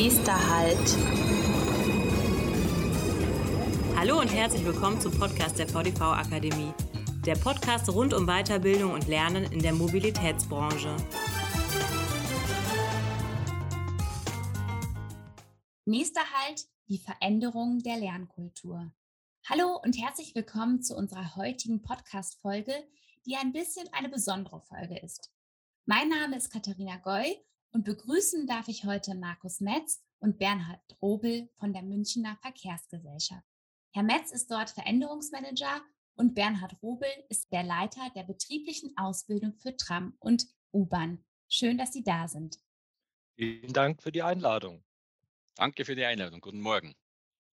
[0.00, 0.96] Nächster Halt.
[3.96, 6.72] Hallo und herzlich willkommen zum Podcast der VDV Akademie.
[7.26, 10.94] Der Podcast rund um Weiterbildung und Lernen in der Mobilitätsbranche.
[15.84, 18.92] Nächster Halt, die Veränderung der Lernkultur.
[19.46, 22.72] Hallo und herzlich willkommen zu unserer heutigen Podcast-Folge,
[23.26, 25.32] die ein bisschen eine besondere Folge ist.
[25.86, 27.36] Mein Name ist Katharina Goy
[27.72, 33.46] und begrüßen darf ich heute Markus Metz und Bernhard Robel von der Münchner Verkehrsgesellschaft.
[33.92, 35.82] Herr Metz ist dort Veränderungsmanager
[36.14, 41.24] und Bernhard Robel ist der Leiter der betrieblichen Ausbildung für Tram und U-Bahn.
[41.48, 42.58] Schön, dass Sie da sind.
[43.36, 44.84] Vielen Dank für die Einladung.
[45.54, 46.40] Danke für die Einladung.
[46.40, 46.94] Guten Morgen.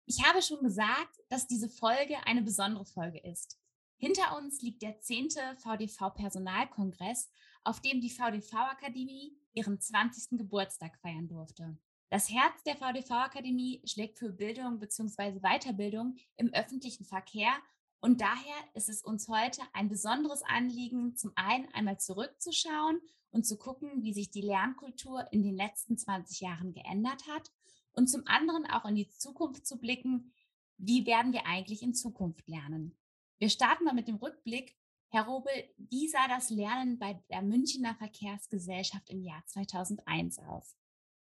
[0.06, 3.58] Ich habe schon gesagt, dass diese Folge eine besondere Folge ist.
[3.96, 5.30] Hinter uns liegt der 10.
[5.58, 7.30] VDV-Personalkongress,
[7.64, 10.38] auf dem die VDV-Akademie ihren 20.
[10.38, 11.76] Geburtstag feiern durfte.
[12.10, 15.40] Das Herz der VDV-Akademie schlägt für Bildung bzw.
[15.40, 17.52] Weiterbildung im öffentlichen Verkehr
[18.00, 23.56] und daher ist es uns heute ein besonderes Anliegen, zum einen einmal zurückzuschauen und zu
[23.56, 27.50] gucken, wie sich die Lernkultur in den letzten 20 Jahren geändert hat
[27.92, 30.32] und zum anderen auch in die Zukunft zu blicken,
[30.76, 32.96] wie werden wir eigentlich in Zukunft lernen.
[33.38, 34.76] Wir starten mal mit dem Rückblick.
[35.14, 40.76] Herr Robel, wie sah das Lernen bei der Münchner Verkehrsgesellschaft im Jahr 2001 aus?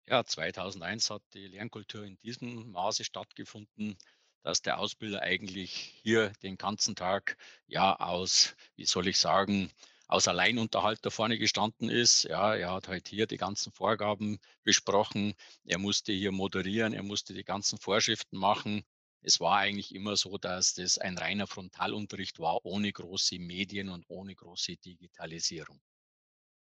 [0.08, 3.96] Ja, 2001 hat die Lernkultur in diesem Maße stattgefunden,
[4.42, 9.70] dass der Ausbilder eigentlich hier den ganzen Tag ja aus, wie soll ich sagen,
[10.08, 12.24] aus Alleinunterhalt da vorne gestanden ist.
[12.24, 15.36] Ja, er hat halt hier die ganzen Vorgaben besprochen.
[15.66, 18.84] Er musste hier moderieren, er musste die ganzen Vorschriften machen.
[19.22, 24.06] Es war eigentlich immer so, dass das ein reiner Frontalunterricht war, ohne große Medien und
[24.08, 25.80] ohne große Digitalisierung.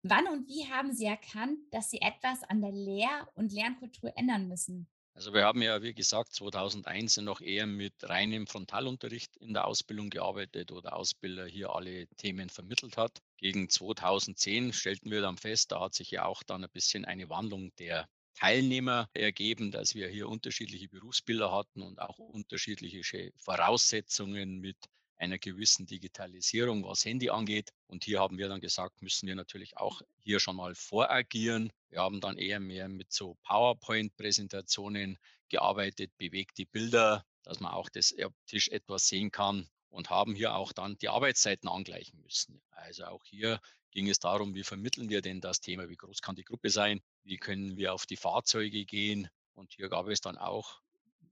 [0.02, 4.48] Wann und wie haben Sie erkannt, dass Sie etwas an der Lehr- und Lernkultur ändern
[4.48, 4.88] müssen?
[5.14, 10.10] Also wir haben ja, wie gesagt, 2001 noch eher mit reinem Frontalunterricht in der Ausbildung
[10.10, 13.20] gearbeitet oder Ausbilder hier alle Themen vermittelt hat.
[13.36, 17.28] Gegen 2010 stellten wir dann fest, da hat sich ja auch dann ein bisschen eine
[17.30, 18.08] Wandlung der
[18.40, 24.78] Teilnehmer ergeben, dass wir hier unterschiedliche Berufsbilder hatten und auch unterschiedliche Voraussetzungen mit
[25.18, 27.72] einer gewissen Digitalisierung, was Handy angeht.
[27.88, 31.72] Und hier haben wir dann gesagt, müssen wir natürlich auch hier schon mal voragieren.
[31.90, 35.18] Wir haben dann eher mehr mit so PowerPoint-Präsentationen
[35.50, 40.74] gearbeitet, bewegte Bilder, dass man auch das optisch etwas sehen kann und haben hier auch
[40.74, 42.62] dann die Arbeitszeiten angleichen müssen.
[42.70, 43.60] Also auch hier
[43.98, 47.02] ging es darum, wie vermitteln wir denn das Thema, wie groß kann die Gruppe sein,
[47.24, 49.28] wie können wir auf die Fahrzeuge gehen.
[49.56, 50.82] Und hier gab es dann auch,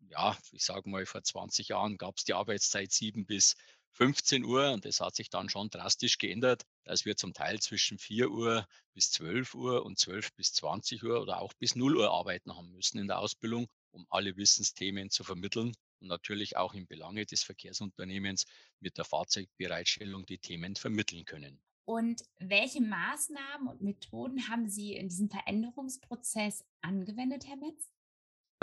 [0.10, 3.56] ja, ich sage mal, vor 20 Jahren gab es die Arbeitszeit 7 bis
[3.92, 8.00] 15 Uhr und das hat sich dann schon drastisch geändert, dass wir zum Teil zwischen
[8.00, 12.10] 4 Uhr bis 12 Uhr und 12 bis 20 Uhr oder auch bis 0 Uhr
[12.10, 16.88] arbeiten haben müssen in der Ausbildung, um alle Wissensthemen zu vermitteln und natürlich auch im
[16.88, 18.48] Belange des Verkehrsunternehmens
[18.80, 21.62] mit der Fahrzeugbereitstellung die Themen vermitteln können.
[21.86, 27.92] Und welche Maßnahmen und Methoden haben Sie in diesem Veränderungsprozess angewendet, Herr Metz?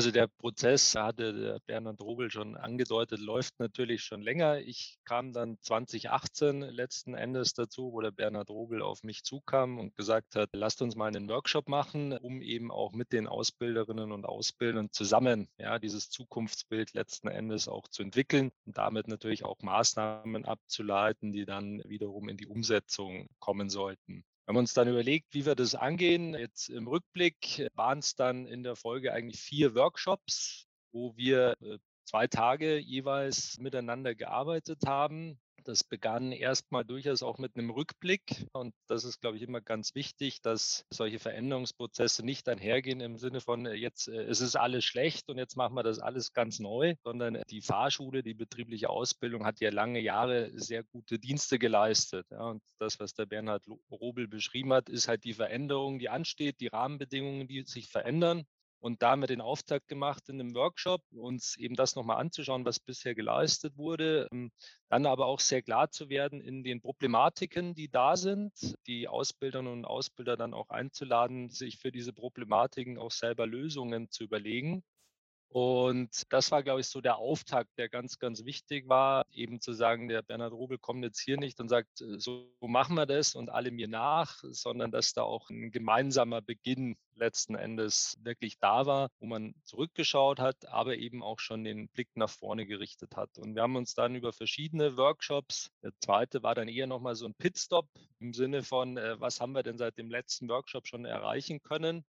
[0.03, 4.59] Also der Prozess, hatte Bernhard Robel schon angedeutet, läuft natürlich schon länger.
[4.59, 9.95] Ich kam dann 2018 letzten Endes dazu, wo der Bernhard Robel auf mich zukam und
[9.95, 14.25] gesagt hat, lasst uns mal einen Workshop machen, um eben auch mit den Ausbilderinnen und
[14.25, 20.47] Ausbildern zusammen ja, dieses Zukunftsbild letzten Endes auch zu entwickeln und damit natürlich auch Maßnahmen
[20.47, 24.25] abzuleiten, die dann wiederum in die Umsetzung kommen sollten.
[24.45, 26.35] Wir haben uns dann überlegt, wie wir das angehen.
[26.35, 31.79] Jetzt im Rückblick waren es dann in der Folge eigentlich vier Workshops, wo wir äh,
[32.05, 35.39] zwei Tage jeweils miteinander gearbeitet haben.
[35.65, 38.47] Das begann erstmal durchaus auch mit einem Rückblick.
[38.53, 43.41] Und das ist, glaube ich, immer ganz wichtig, dass solche Veränderungsprozesse nicht einhergehen im Sinne
[43.41, 46.59] von, äh, jetzt äh, es ist alles schlecht und jetzt machen wir das alles ganz
[46.59, 52.27] neu, sondern die Fahrschule, die betriebliche Ausbildung hat ja lange Jahre sehr gute Dienste geleistet.
[52.31, 56.69] Und das, was der Bernhard Robel beschrieben hat, ist halt die Veränderung, die ansteht, die
[56.69, 58.45] Rahmenbedingungen, die sich verändern
[58.83, 63.15] und damit den Auftakt gemacht in einem Workshop, uns eben das nochmal anzuschauen, was bisher
[63.15, 64.51] geleistet wurde, ähm,
[64.89, 68.53] dann aber auch sehr klar zu werden in den Problematiken, die da sind,
[68.89, 74.25] die Ausbilderinnen und Ausbilder dann auch einzuladen, sich für diese Problematiken auch selber Lösungen zu
[74.25, 74.83] überlegen
[75.53, 79.75] und das war, glaube ich, so der Auftakt, der ganz, ganz wichtig war, eben zu
[79.75, 83.35] sagen, der Bernhard Rubel kommt jetzt hier nicht und sagt, äh, so machen wir das
[83.35, 88.87] und alle mir nach, sondern dass da auch ein gemeinsamer Beginn letzten Endes wirklich da
[88.87, 93.37] war, wo man zurückgeschaut hat, aber eben auch schon den Blick nach vorne gerichtet hat.
[93.37, 97.27] Und wir haben uns dann über verschiedene Workshops, der zweite war dann eher nochmal so
[97.27, 97.91] ein Pitstop
[98.21, 102.07] im Sinne von, äh, was haben wir denn seit dem letzten Workshop schon erreichen können?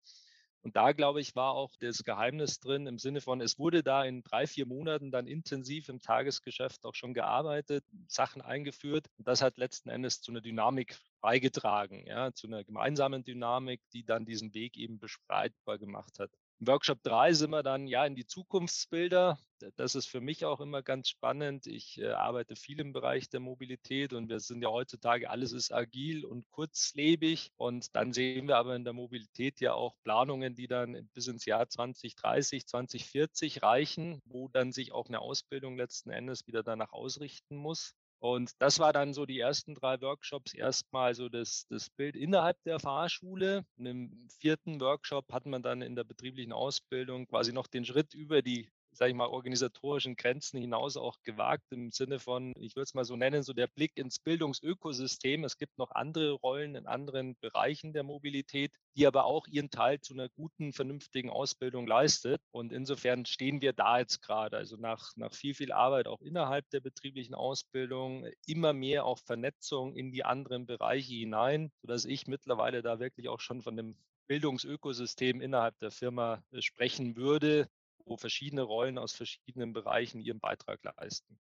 [0.62, 4.04] Und da, glaube ich, war auch das Geheimnis drin im Sinne von, es wurde da
[4.04, 9.06] in drei, vier Monaten dann intensiv im Tagesgeschäft auch schon gearbeitet, Sachen eingeführt.
[9.18, 14.04] Und das hat letzten Endes zu einer Dynamik beigetragen, ja, zu einer gemeinsamen Dynamik, die
[14.04, 16.30] dann diesen Weg eben beschreitbar gemacht hat.
[16.62, 19.36] Im Workshop 3 sind wir dann ja in die Zukunftsbilder.
[19.74, 21.66] Das ist für mich auch immer ganz spannend.
[21.66, 25.72] Ich äh, arbeite viel im Bereich der Mobilität und wir sind ja heutzutage, alles ist
[25.72, 27.50] agil und kurzlebig.
[27.56, 31.46] Und dann sehen wir aber in der Mobilität ja auch Planungen, die dann bis ins
[31.46, 37.56] Jahr 2030, 2040 reichen, wo dann sich auch eine Ausbildung letzten Endes wieder danach ausrichten
[37.56, 37.96] muss.
[38.22, 42.56] Und das war dann so die ersten drei Workshops erstmal so das, das Bild innerhalb
[42.62, 43.64] der Fahrschule.
[43.76, 48.14] Und im vierten Workshop hat man dann in der betrieblichen Ausbildung quasi noch den Schritt
[48.14, 52.84] über die sage ich mal, organisatorischen Grenzen hinaus auch gewagt im Sinne von, ich würde
[52.84, 55.44] es mal so nennen, so der Blick ins Bildungsökosystem.
[55.44, 60.00] Es gibt noch andere Rollen in anderen Bereichen der Mobilität, die aber auch ihren Teil
[60.00, 62.40] zu einer guten, vernünftigen Ausbildung leistet.
[62.50, 66.68] Und insofern stehen wir da jetzt gerade, also nach, nach viel, viel Arbeit auch innerhalb
[66.70, 72.82] der betrieblichen Ausbildung, immer mehr auch Vernetzung in die anderen Bereiche hinein, sodass ich mittlerweile
[72.82, 73.96] da wirklich auch schon von dem
[74.28, 77.68] Bildungsökosystem innerhalb der Firma äh, sprechen würde,
[78.06, 81.38] wo verschiedene Rollen aus verschiedenen Bereichen ihren Beitrag leisten.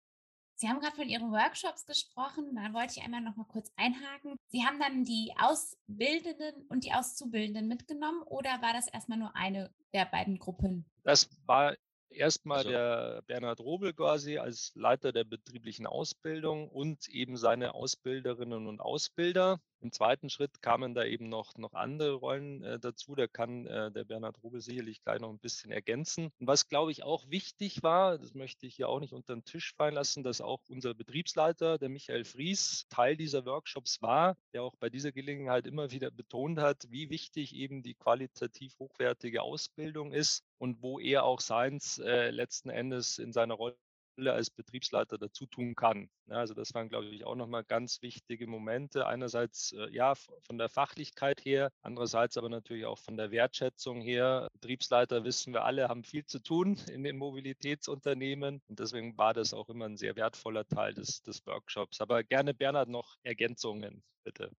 [0.59, 2.55] Sie haben gerade von Ihren Workshops gesprochen.
[2.55, 4.37] Da wollte ich einmal noch mal kurz einhaken.
[4.49, 9.71] Sie haben dann die Ausbildenden und die Auszubildenden mitgenommen oder war das erstmal nur eine
[9.93, 10.87] der beiden Gruppen?
[11.05, 11.77] Das war
[12.09, 18.67] erstmal also, der Bernhard Robel quasi als Leiter der betrieblichen Ausbildung und eben seine Ausbilderinnen
[18.67, 19.61] und Ausbilder.
[19.81, 23.15] Im zweiten Schritt kamen da eben noch, noch andere Rollen äh, dazu.
[23.15, 26.33] Da kann äh, der Bernhard Rube sicherlich gleich noch ein bisschen ergänzen.
[26.39, 29.45] Und was, glaube ich, auch wichtig war, das möchte ich hier auch nicht unter den
[29.45, 34.63] Tisch fallen lassen, dass auch unser Betriebsleiter, der Michael Fries, Teil dieser Workshops war, der
[34.63, 40.13] auch bei dieser Gelegenheit immer wieder betont hat, wie wichtig eben die qualitativ hochwertige Ausbildung
[40.13, 43.77] ist und wo er auch seins äh, letzten Endes in seiner Rolle
[44.19, 46.09] als Betriebsleiter dazu tun kann.
[46.27, 49.07] Ja, also das waren, glaube ich, auch nochmal ganz wichtige Momente.
[49.07, 54.49] Einerseits äh, ja von der Fachlichkeit her, andererseits aber natürlich auch von der Wertschätzung her.
[54.55, 59.55] Betriebsleiter wissen wir alle, haben viel zu tun in den Mobilitätsunternehmen und deswegen war das
[59.55, 62.01] auch immer ein sehr wertvoller Teil des, des Workshops.
[62.01, 64.51] Aber gerne Bernhard noch Ergänzungen, bitte.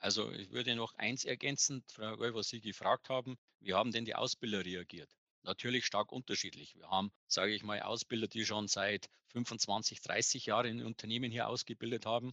[0.00, 3.36] Also ich würde noch eins ergänzen, Frau Goll, was Sie gefragt haben.
[3.60, 5.17] Wie haben denn die Ausbilder reagiert?
[5.42, 6.74] Natürlich stark unterschiedlich.
[6.76, 11.48] Wir haben, sage ich mal, Ausbilder, die schon seit 25, 30 Jahren in Unternehmen hier
[11.48, 12.32] ausgebildet haben,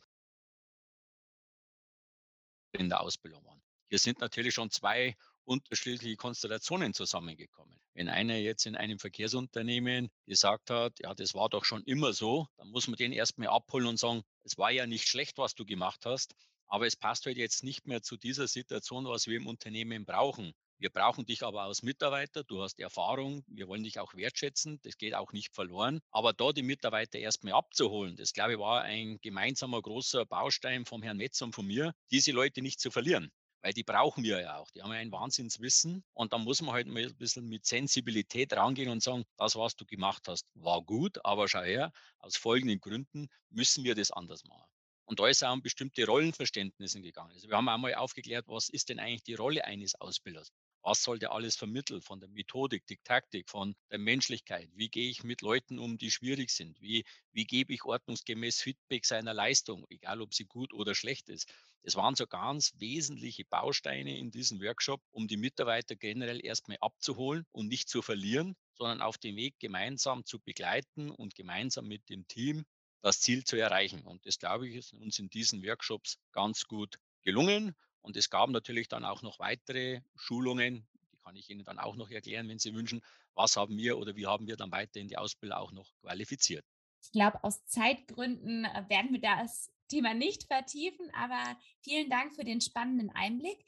[2.74, 3.62] in der Ausbildung waren.
[3.90, 5.16] Hier sind natürlich schon zwei
[5.46, 7.80] unterschiedliche Konstellationen zusammengekommen.
[7.94, 12.48] Wenn einer jetzt in einem Verkehrsunternehmen gesagt hat, ja, das war doch schon immer so,
[12.58, 15.66] dann muss man den erstmal abholen und sagen, es war ja nicht schlecht, was du
[15.66, 16.36] gemacht hast,
[16.68, 20.54] aber es passt halt jetzt nicht mehr zu dieser Situation, was wir im Unternehmen brauchen.
[20.78, 22.44] Wir brauchen dich aber als Mitarbeiter.
[22.44, 23.44] Du hast Erfahrung.
[23.48, 24.80] Wir wollen dich auch wertschätzen.
[24.84, 26.02] Das geht auch nicht verloren.
[26.12, 31.02] Aber da die Mitarbeiter erstmal abzuholen, das glaube ich war ein gemeinsamer großer Baustein vom
[31.02, 33.32] Herrn Metz und von mir, diese Leute nicht zu verlieren.
[33.62, 34.70] Weil die brauchen wir ja auch.
[34.72, 36.04] Die haben ja ein Wahnsinnswissen.
[36.14, 39.76] Und da muss man halt mal ein bisschen mit Sensibilität rangehen und sagen, das, was
[39.76, 41.24] du gemacht hast, war gut.
[41.24, 44.70] Aber schau her, aus folgenden Gründen müssen wir das anders machen.
[45.06, 47.32] Und da ist auch um bestimmte Rollenverständnisse gegangen.
[47.32, 50.52] Also wir haben einmal aufgeklärt, was ist denn eigentlich die Rolle eines Ausbilders?
[50.86, 54.70] Was sollte alles vermitteln von der Methodik, die Taktik, von der Menschlichkeit?
[54.76, 56.80] Wie gehe ich mit Leuten um, die schwierig sind?
[56.80, 61.52] Wie, wie gebe ich ordnungsgemäß Feedback seiner Leistung, egal ob sie gut oder schlecht ist?
[61.82, 67.46] Das waren so ganz wesentliche Bausteine in diesem Workshop, um die Mitarbeiter generell erstmal abzuholen
[67.52, 72.28] und nicht zu verlieren, sondern auf dem Weg gemeinsam zu begleiten und gemeinsam mit dem
[72.28, 72.64] Team
[73.02, 74.04] das Ziel zu erreichen.
[74.04, 77.76] Und das, glaube ich, ist uns in diesen Workshops ganz gut gelungen.
[78.06, 81.96] Und es gab natürlich dann auch noch weitere Schulungen, die kann ich Ihnen dann auch
[81.96, 83.02] noch erklären, wenn Sie wünschen.
[83.34, 86.64] Was haben wir oder wie haben wir dann weiterhin die Ausbilder auch noch qualifiziert?
[87.02, 92.44] Ich glaube, aus Zeitgründen äh, werden wir das Thema nicht vertiefen, aber vielen Dank für
[92.44, 93.66] den spannenden Einblick.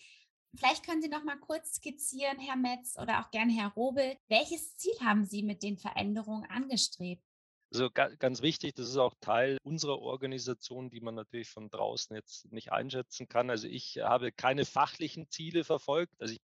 [0.55, 4.77] Vielleicht können Sie noch mal kurz skizzieren, Herr Metz oder auch gerne Herr Robel, welches
[4.77, 7.26] Ziel haben Sie mit den Veränderungen angestrebt?
[7.71, 12.51] Also ganz wichtig, das ist auch Teil unserer Organisation, die man natürlich von draußen jetzt
[12.51, 13.49] nicht einschätzen kann.
[13.49, 16.13] Also ich habe keine fachlichen Ziele verfolgt.
[16.19, 16.41] Also ich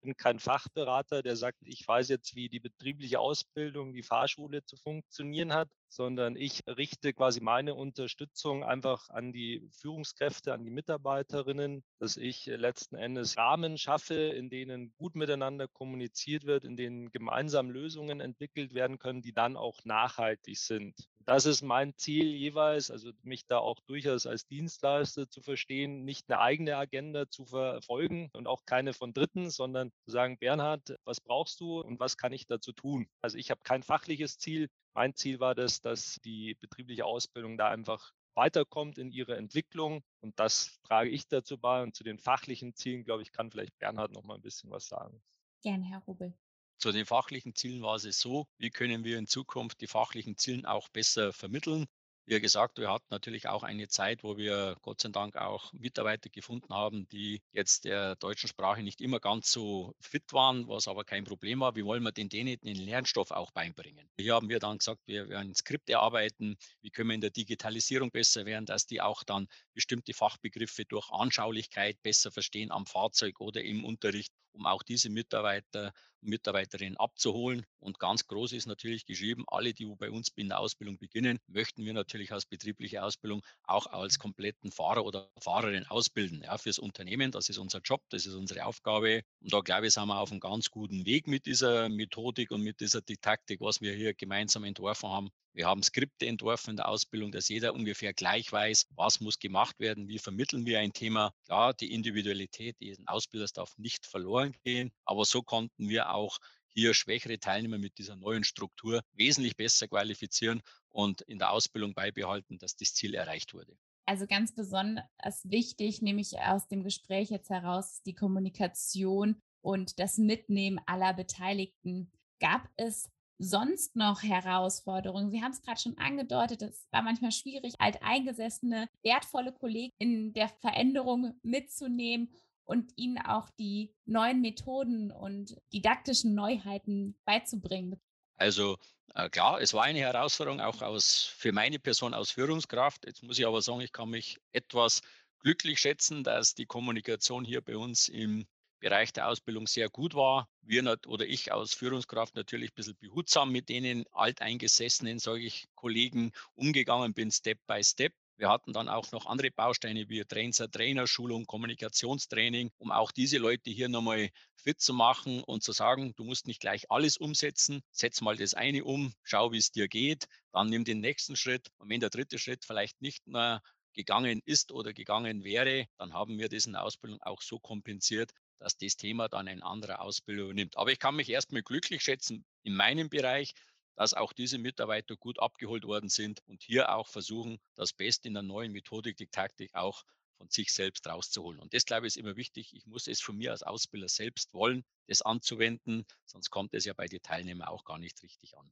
[0.00, 4.76] bin kein Fachberater, der sagt, ich weiß jetzt, wie die betriebliche Ausbildung, die Fahrschule zu
[4.76, 11.82] funktionieren hat, sondern ich richte quasi meine Unterstützung einfach an die Führungskräfte, an die Mitarbeiterinnen,
[11.98, 17.70] dass ich letzten Endes Rahmen schaffe, in denen gut miteinander kommuniziert wird, in denen gemeinsam
[17.70, 21.08] Lösungen entwickelt werden können, die dann auch nachhaltig sind.
[21.28, 26.30] Das ist mein Ziel jeweils, also mich da auch durchaus als Dienstleister zu verstehen, nicht
[26.30, 31.20] eine eigene Agenda zu verfolgen und auch keine von Dritten, sondern zu sagen, Bernhard, was
[31.20, 33.10] brauchst du und was kann ich dazu tun?
[33.20, 34.70] Also ich habe kein fachliches Ziel.
[34.94, 40.02] Mein Ziel war das, dass die betriebliche Ausbildung da einfach weiterkommt in ihrer Entwicklung.
[40.20, 41.82] Und das trage ich dazu bei.
[41.82, 44.88] Und zu den fachlichen Zielen, glaube ich, kann vielleicht Bernhard noch mal ein bisschen was
[44.88, 45.20] sagen.
[45.60, 46.32] Gerne, Herr Rubel.
[46.78, 50.70] Zu den fachlichen Zielen war es so, wie können wir in Zukunft die fachlichen Ziele
[50.70, 51.86] auch besser vermitteln.
[52.26, 56.28] Wie gesagt, wir hatten natürlich auch eine Zeit, wo wir Gott sei Dank auch Mitarbeiter
[56.28, 61.04] gefunden haben, die jetzt der deutschen Sprache nicht immer ganz so fit waren, was aber
[61.04, 61.74] kein Problem war.
[61.74, 64.10] Wie wollen wir den denen den Lernstoff auch beibringen?
[64.18, 68.10] Hier haben wir dann gesagt, wir werden Skripte erarbeiten, wie können wir in der Digitalisierung
[68.10, 73.62] besser werden, dass die auch dann bestimmte Fachbegriffe durch Anschaulichkeit besser verstehen am Fahrzeug oder
[73.64, 77.64] im Unterricht, um auch diese Mitarbeiter Mitarbeiterinnen abzuholen.
[77.80, 81.84] Und ganz groß ist natürlich geschrieben, alle, die bei uns in der Ausbildung beginnen, möchten
[81.84, 86.42] wir natürlich als betriebliche Ausbildung auch als kompletten Fahrer oder Fahrerin ausbilden.
[86.42, 89.22] Ja, fürs Unternehmen, das ist unser Job, das ist unsere Aufgabe.
[89.40, 92.62] Und da glaube ich, sind wir auf einem ganz guten Weg mit dieser Methodik und
[92.62, 95.30] mit dieser Didaktik, was wir hier gemeinsam entworfen haben.
[95.58, 99.80] Wir haben Skripte entworfen in der Ausbildung, dass jeder ungefähr gleich weiß, was muss gemacht
[99.80, 101.34] werden, wie vermitteln wir ein Thema.
[101.46, 106.38] Klar, die Individualität des Ausbilders darf nicht verloren gehen, aber so konnten wir auch
[106.68, 112.58] hier schwächere Teilnehmer mit dieser neuen Struktur wesentlich besser qualifizieren und in der Ausbildung beibehalten,
[112.58, 113.76] dass das Ziel erreicht wurde.
[114.06, 120.18] Also ganz besonders wichtig, nehme ich aus dem Gespräch jetzt heraus, die Kommunikation und das
[120.18, 122.12] Mitnehmen aller Beteiligten.
[122.38, 125.30] Gab es sonst noch Herausforderungen?
[125.30, 130.48] Sie haben es gerade schon angedeutet, es war manchmal schwierig, alteingesessene, wertvolle Kollegen in der
[130.48, 132.30] Veränderung mitzunehmen
[132.64, 137.98] und ihnen auch die neuen Methoden und didaktischen Neuheiten beizubringen?
[138.36, 138.76] Also
[139.14, 143.06] äh, klar, es war eine Herausforderung auch aus, für meine Person als Führungskraft.
[143.06, 145.00] Jetzt muss ich aber sagen, ich kann mich etwas
[145.40, 148.46] glücklich schätzen, dass die Kommunikation hier bei uns im
[148.80, 150.48] Bereich der Ausbildung sehr gut war.
[150.62, 156.32] Wir oder ich als Führungskraft natürlich ein bisschen behutsam mit denen alteingesessenen, sage ich, Kollegen
[156.54, 158.12] umgegangen bin, Step by Step.
[158.36, 163.70] Wir hatten dann auch noch andere Bausteine wie Trainer, Trainerschulung, Kommunikationstraining, um auch diese Leute
[163.70, 168.20] hier nochmal fit zu machen und zu sagen, du musst nicht gleich alles umsetzen, setz
[168.20, 171.90] mal das eine um, schau, wie es dir geht, dann nimm den nächsten Schritt und
[171.90, 173.60] wenn der dritte Schritt vielleicht nicht mehr
[173.92, 178.96] gegangen ist oder gegangen wäre, dann haben wir diesen Ausbildung auch so kompensiert, dass das
[178.96, 180.76] Thema dann ein anderer Ausbilder übernimmt.
[180.76, 183.54] Aber ich kann mich erstmal glücklich schätzen in meinem Bereich,
[183.96, 188.34] dass auch diese Mitarbeiter gut abgeholt worden sind und hier auch versuchen, das Beste in
[188.34, 190.04] der neuen Methodik, die Taktik auch
[190.36, 191.58] von sich selbst rauszuholen.
[191.58, 192.72] Und das, glaube ich, ist immer wichtig.
[192.74, 196.94] Ich muss es von mir als Ausbilder selbst wollen, das anzuwenden, sonst kommt es ja
[196.94, 198.70] bei den Teilnehmern auch gar nicht richtig an.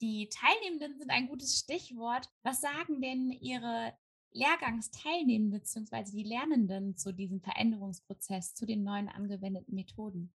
[0.00, 2.28] Die Teilnehmenden sind ein gutes Stichwort.
[2.44, 3.98] Was sagen denn Ihre
[4.32, 6.10] Lehrgangsteilnehmenden bzw.
[6.12, 10.32] die Lernenden zu diesem Veränderungsprozess, zu den neuen angewendeten Methoden?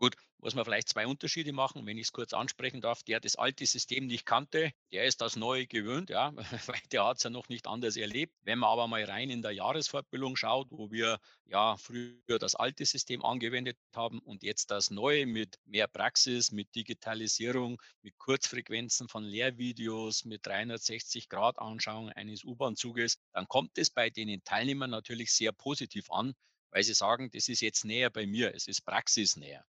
[0.00, 3.02] Gut, muss man vielleicht zwei Unterschiede machen, wenn ich es kurz ansprechen darf.
[3.02, 6.32] Der das alte System nicht kannte, der ist das Neue gewöhnt, ja,
[6.66, 8.34] weil der hat es ja noch nicht anders erlebt.
[8.40, 12.86] Wenn man aber mal rein in der Jahresfortbildung schaut, wo wir ja früher das alte
[12.86, 19.22] System angewendet haben und jetzt das Neue mit mehr Praxis, mit Digitalisierung, mit Kurzfrequenzen von
[19.22, 26.32] Lehrvideos, mit 360-Grad-Anschauung eines U-Bahn-Zuges, dann kommt es bei den Teilnehmern natürlich sehr positiv an,
[26.70, 29.62] weil sie sagen, das ist jetzt näher bei mir, es ist praxisnäher.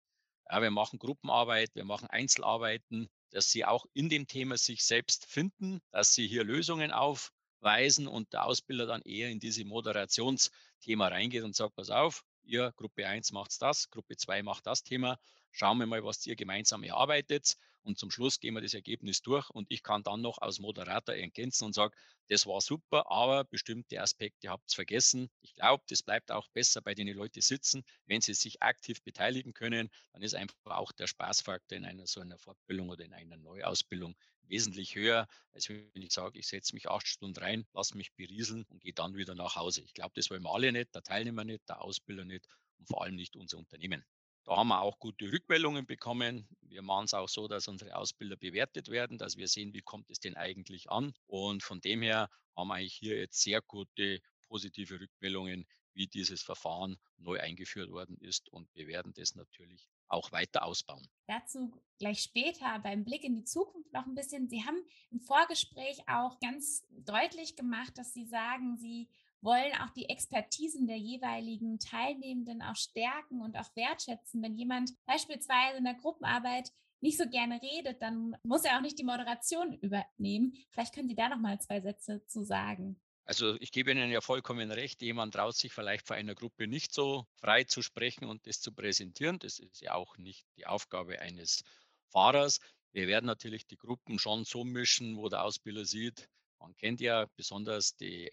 [0.51, 5.25] Ja, wir machen Gruppenarbeit, wir machen Einzelarbeiten, dass sie auch in dem Thema sich selbst
[5.25, 11.45] finden, dass sie hier Lösungen aufweisen und der Ausbilder dann eher in diese Moderationsthema reingeht
[11.45, 15.17] und sagt, pass auf, ihr Gruppe 1 macht das, Gruppe 2 macht das Thema,
[15.51, 19.49] schauen wir mal, was ihr gemeinsam erarbeitet und zum Schluss gehen wir das Ergebnis durch
[19.49, 21.93] und ich kann dann noch als Moderator ergänzen und sagen,
[22.29, 25.29] das war super, aber bestimmte Aspekte habt ihr vergessen.
[25.41, 27.83] Ich glaube, das bleibt auch besser bei den Leuten sitzen.
[28.05, 32.21] Wenn sie sich aktiv beteiligen können, dann ist einfach auch der Spaßfaktor in einer so
[32.21, 36.89] einer Fortbildung oder in einer Neuausbildung wesentlich höher, als wenn ich sage, ich setze mich
[36.89, 39.81] acht Stunden rein, lasse mich berieseln und gehe dann wieder nach Hause.
[39.81, 43.03] Ich glaube, das wollen wir alle nicht, der Teilnehmer nicht, der Ausbilder nicht und vor
[43.03, 44.05] allem nicht unser Unternehmen.
[44.43, 46.47] Da haben wir auch gute Rückmeldungen bekommen.
[46.61, 50.09] Wir machen es auch so, dass unsere Ausbilder bewertet werden, dass wir sehen, wie kommt
[50.09, 51.13] es denn eigentlich an.
[51.27, 56.41] Und von dem her haben wir eigentlich hier jetzt sehr gute positive Rückmeldungen, wie dieses
[56.41, 58.49] Verfahren neu eingeführt worden ist.
[58.49, 61.07] Und wir werden das natürlich auch weiter ausbauen.
[61.27, 64.49] Dazu gleich später beim Blick in die Zukunft noch ein bisschen.
[64.49, 69.07] Sie haben im Vorgespräch auch ganz deutlich gemacht, dass Sie sagen, Sie
[69.41, 74.41] wollen auch die Expertisen der jeweiligen Teilnehmenden auch stärken und auch wertschätzen.
[74.41, 76.71] Wenn jemand beispielsweise in der Gruppenarbeit
[77.01, 80.53] nicht so gerne redet, dann muss er auch nicht die Moderation übernehmen.
[80.69, 82.99] Vielleicht können Sie da noch mal zwei Sätze zu sagen.
[83.25, 86.93] Also ich gebe Ihnen ja vollkommen recht, jemand traut sich vielleicht vor einer Gruppe nicht
[86.93, 89.39] so frei zu sprechen und das zu präsentieren.
[89.39, 91.63] Das ist ja auch nicht die Aufgabe eines
[92.09, 92.59] Fahrers.
[92.91, 96.27] Wir werden natürlich die Gruppen schon so mischen, wo der Ausbilder sieht,
[96.61, 98.29] man kennt ja besonders die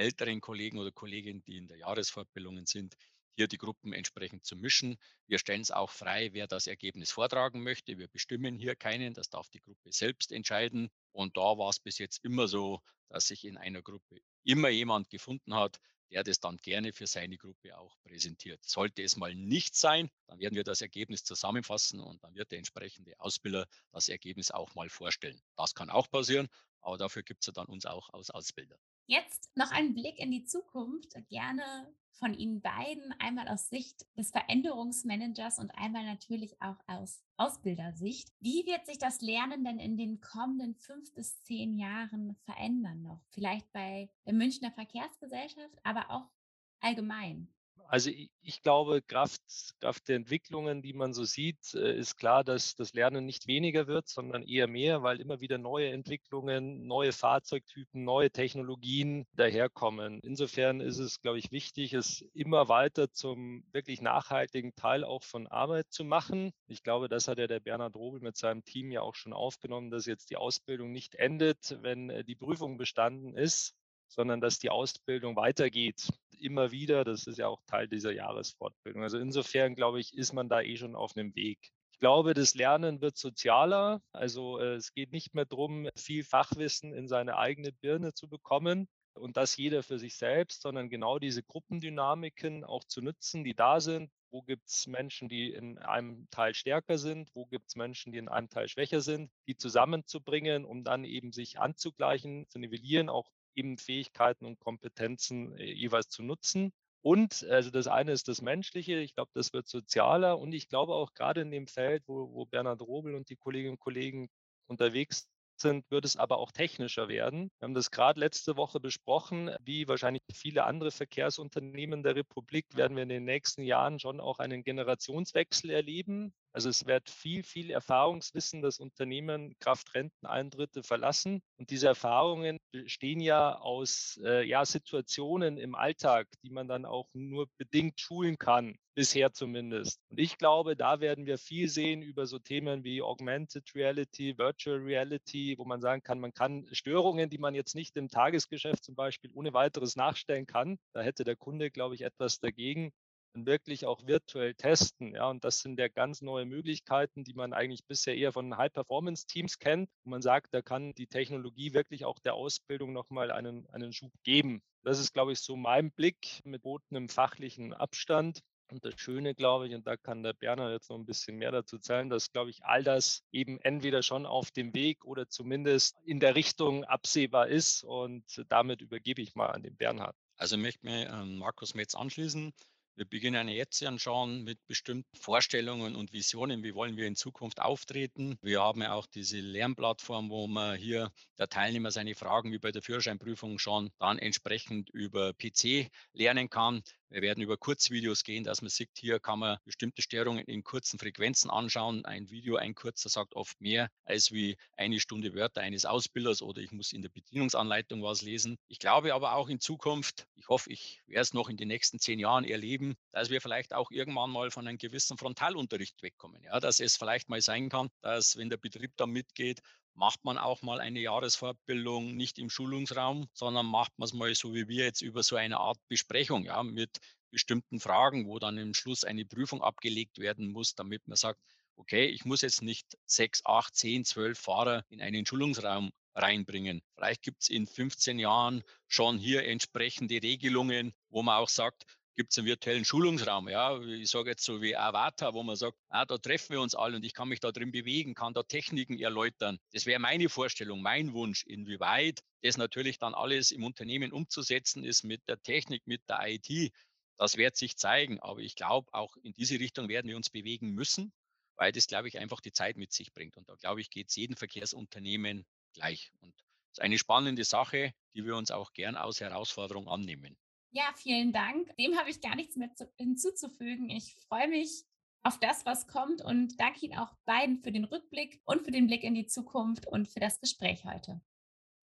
[0.00, 2.96] älteren Kollegen oder Kolleginnen, die in der Jahresfortbildungen sind,
[3.36, 4.98] hier die Gruppen entsprechend zu mischen.
[5.26, 7.98] Wir stellen es auch frei, wer das Ergebnis vortragen möchte.
[7.98, 10.90] Wir bestimmen hier keinen, das darf die Gruppe selbst entscheiden.
[11.12, 15.10] Und da war es bis jetzt immer so, dass sich in einer Gruppe immer jemand
[15.10, 15.78] gefunden hat,
[16.10, 18.64] der das dann gerne für seine Gruppe auch präsentiert.
[18.64, 22.58] Sollte es mal nicht sein, dann werden wir das Ergebnis zusammenfassen und dann wird der
[22.58, 25.40] entsprechende Ausbilder das Ergebnis auch mal vorstellen.
[25.56, 26.48] Das kann auch passieren,
[26.80, 28.78] aber dafür gibt es ja dann uns auch als Ausbilder.
[29.10, 34.30] Jetzt noch ein Blick in die Zukunft, gerne von Ihnen beiden, einmal aus Sicht des
[34.30, 38.32] Veränderungsmanagers und einmal natürlich auch aus Ausbildersicht.
[38.38, 43.20] Wie wird sich das Lernen denn in den kommenden fünf bis zehn Jahren verändern noch?
[43.30, 46.30] Vielleicht bei der Münchner Verkehrsgesellschaft, aber auch
[46.78, 47.48] allgemein.
[47.90, 48.10] Also
[48.42, 49.42] ich glaube, Kraft,
[49.80, 53.88] Kraft der Entwicklungen, die man so sieht, äh, ist klar, dass das Lernen nicht weniger
[53.88, 60.20] wird, sondern eher mehr, weil immer wieder neue Entwicklungen, neue Fahrzeugtypen, neue Technologien daherkommen.
[60.20, 65.48] Insofern ist es, glaube ich, wichtig, es immer weiter zum wirklich nachhaltigen Teil auch von
[65.48, 66.52] Arbeit zu machen.
[66.68, 69.90] Ich glaube, das hat ja der Bernhard Robel mit seinem Team ja auch schon aufgenommen,
[69.90, 73.74] dass jetzt die Ausbildung nicht endet, wenn äh, die Prüfung bestanden ist,
[74.10, 76.08] sondern dass die Ausbildung weitergeht.
[76.38, 79.02] Immer wieder, das ist ja auch Teil dieser Jahresfortbildung.
[79.02, 81.58] Also insofern, glaube ich, ist man da eh schon auf einem Weg.
[81.92, 84.02] Ich glaube, das Lernen wird sozialer.
[84.12, 88.88] Also äh, es geht nicht mehr darum, viel Fachwissen in seine eigene Birne zu bekommen
[89.14, 93.80] und das jeder für sich selbst, sondern genau diese Gruppendynamiken auch zu nutzen, die da
[93.80, 94.10] sind.
[94.30, 97.30] Wo gibt es Menschen, die in einem Teil stärker sind?
[97.34, 99.30] Wo gibt es Menschen, die in einem Teil schwächer sind?
[99.48, 105.72] Die zusammenzubringen, um dann eben sich anzugleichen, zu nivellieren, auch eben Fähigkeiten und Kompetenzen äh,
[105.72, 106.72] jeweils zu nutzen.
[107.02, 110.94] Und also das eine ist das Menschliche, ich glaube, das wird sozialer und ich glaube
[110.94, 114.28] auch gerade in dem Feld, wo, wo Bernhard Robel und die Kolleginnen und Kollegen
[114.66, 115.26] unterwegs
[115.60, 117.50] sind, wird es aber auch technischer werden.
[117.58, 119.50] Wir haben das gerade letzte Woche besprochen.
[119.62, 124.38] Wie wahrscheinlich viele andere Verkehrsunternehmen der Republik werden wir in den nächsten Jahren schon auch
[124.38, 126.32] einen Generationswechsel erleben.
[126.52, 131.42] Also es wird viel, viel Erfahrungswissen das Unternehmen Kraft Renteneintritte verlassen.
[131.56, 137.08] Und diese Erfahrungen bestehen ja aus äh, ja, Situationen im Alltag, die man dann auch
[137.12, 140.00] nur bedingt schulen kann, bisher zumindest.
[140.10, 144.78] Und ich glaube, da werden wir viel sehen über so Themen wie Augmented Reality, Virtual
[144.78, 148.94] Reality, wo man sagen kann, man kann Störungen, die man jetzt nicht im Tagesgeschäft zum
[148.94, 152.92] Beispiel ohne weiteres nachstellen kann, da hätte der Kunde, glaube ich, etwas dagegen,
[153.34, 155.14] wirklich auch virtuell testen.
[155.14, 159.58] Ja, und das sind ja ganz neue Möglichkeiten, die man eigentlich bisher eher von High-Performance-Teams
[159.58, 159.90] kennt.
[160.04, 164.12] Und man sagt, da kann die Technologie wirklich auch der Ausbildung nochmal einen, einen Schub
[164.22, 164.62] geben.
[164.82, 168.40] Das ist, glaube ich, so mein Blick mit botenem fachlichen Abstand.
[168.70, 171.50] Und das Schöne, glaube ich, und da kann der Berner jetzt noch ein bisschen mehr
[171.50, 175.98] dazu zählen, dass, glaube ich, all das eben entweder schon auf dem Weg oder zumindest
[176.04, 177.82] in der Richtung absehbar ist.
[177.82, 180.14] Und damit übergebe ich mal an den Bernhard.
[180.36, 182.54] Also ich möchte mich an Markus Metz anschließen.
[182.96, 188.36] Wir beginnen jetzt schon mit bestimmten Vorstellungen und Visionen, wie wollen wir in Zukunft auftreten.
[188.42, 192.72] Wir haben ja auch diese Lernplattform, wo man hier der Teilnehmer seine Fragen wie bei
[192.72, 196.82] der Führerscheinprüfung schon dann entsprechend über PC lernen kann.
[197.12, 200.96] Wir werden über Kurzvideos gehen, dass man sieht, hier kann man bestimmte Störungen in kurzen
[200.96, 202.04] Frequenzen anschauen.
[202.04, 206.60] Ein Video, ein kurzer sagt oft mehr als wie eine Stunde Wörter eines Ausbilders oder
[206.60, 208.58] ich muss in der Bedienungsanleitung was lesen.
[208.68, 211.98] Ich glaube aber auch in Zukunft, ich hoffe, ich werde es noch in den nächsten
[211.98, 212.79] zehn Jahren erleben,
[213.12, 216.42] dass wir vielleicht auch irgendwann mal von einem gewissen Frontalunterricht wegkommen.
[216.42, 219.60] Ja, dass es vielleicht mal sein kann, dass wenn der Betrieb da mitgeht,
[219.94, 224.54] macht man auch mal eine Jahresfortbildung nicht im Schulungsraum, sondern macht man es mal so
[224.54, 226.98] wie wir jetzt über so eine Art Besprechung, ja, mit
[227.30, 231.40] bestimmten Fragen, wo dann im Schluss eine Prüfung abgelegt werden muss, damit man sagt,
[231.76, 236.82] okay, ich muss jetzt nicht sechs, acht, zehn, zwölf Fahrer in einen Schulungsraum reinbringen.
[236.94, 241.84] Vielleicht gibt es in 15 Jahren schon hier entsprechende Regelungen, wo man auch sagt,
[242.16, 245.76] gibt es einen virtuellen Schulungsraum, ja, ich sage jetzt so wie Avatar, wo man sagt,
[245.88, 248.42] ah, da treffen wir uns alle und ich kann mich da drin bewegen, kann da
[248.42, 249.58] Techniken erläutern.
[249.72, 255.04] Das wäre meine Vorstellung, mein Wunsch, inwieweit das natürlich dann alles im Unternehmen umzusetzen ist
[255.04, 256.72] mit der Technik, mit der IT.
[257.16, 260.70] Das wird sich zeigen, aber ich glaube, auch in diese Richtung werden wir uns bewegen
[260.70, 261.12] müssen,
[261.56, 263.36] weil das, glaube ich, einfach die Zeit mit sich bringt.
[263.36, 265.44] Und da, glaube ich, geht es jedem Verkehrsunternehmen
[265.74, 266.12] gleich.
[266.20, 270.38] Und das ist eine spannende Sache, die wir uns auch gern aus Herausforderung annehmen.
[270.72, 271.74] Ja, vielen Dank.
[271.76, 273.90] Dem habe ich gar nichts mehr zu, hinzuzufügen.
[273.90, 274.84] Ich freue mich
[275.22, 278.86] auf das, was kommt und danke Ihnen auch beiden für den Rückblick und für den
[278.86, 281.20] Blick in die Zukunft und für das Gespräch heute.